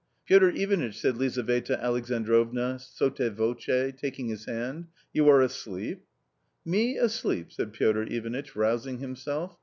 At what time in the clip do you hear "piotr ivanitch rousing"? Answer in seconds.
7.71-8.97